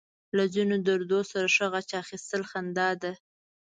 له 0.35 0.43
ځينو 0.53 0.75
دردونو 0.87 1.43
ښه 1.55 1.65
غچ 1.73 1.89
اخيستل 2.01 2.41
خندا 2.49 2.89
ده. 3.01 3.11